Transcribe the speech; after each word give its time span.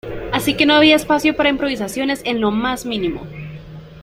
Así 0.31 0.57
que 0.57 0.65
no 0.65 0.73
había 0.73 0.95
espacio 0.95 1.35
para 1.35 1.49
improvisaciones 1.51 2.23
en 2.25 2.41
lo 2.41 2.49
más 2.49 2.87
mínimo. 2.87 3.21